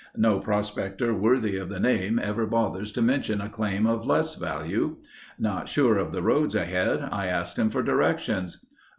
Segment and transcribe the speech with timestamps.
[0.17, 4.97] No prospector worthy of the name ever bothers to mention a claim of less value.
[5.37, 8.65] Not sure of the roads ahead, I asked him for directions.